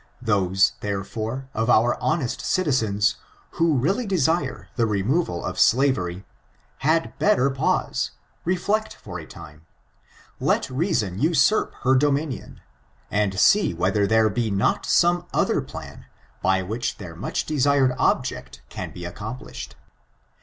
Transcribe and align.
Those, 0.23 0.71
therefore, 0.79 1.47
of 1.53 1.69
our 1.69 1.95
honest 2.01 2.41
citizens, 2.41 3.17
who 3.51 3.77
really 3.77 4.07
dedre 4.07 4.65
the 4.75 4.87
removal 4.87 5.45
of 5.45 5.59
slavery, 5.59 6.25
had 6.79 7.13
better 7.19 7.51
pause, 7.51 8.09
reflect 8.43 8.95
for 8.95 9.19
a 9.19 9.27
time, 9.27 9.67
let 10.39 10.67
reason 10.71 11.19
usurp 11.19 11.75
her 11.81 11.93
dominion, 11.93 12.61
and 13.11 13.39
see 13.39 13.75
whether 13.75 14.07
there 14.07 14.31
be 14.31 14.49
not 14.49 14.87
some 14.87 15.27
other 15.35 15.61
plan 15.61 16.07
by 16.41 16.63
which 16.63 16.97
their 16.97 17.15
much 17.15 17.45
desired 17.45 17.93
object 17.99 18.63
can 18.69 18.91
be 18.91 19.05
accomplished. 19.05 19.75